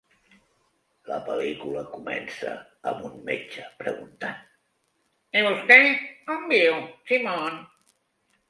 La 1.09 1.17
pel·lícula 1.27 1.83
comença 1.91 2.53
amb 2.93 3.05
un 3.11 3.19
metge 3.29 3.67
preguntant. 3.83 4.41
I 5.39 5.45
vostè 5.49 5.79
on 6.37 6.53
viu 6.55 6.81
Simon? 7.13 7.63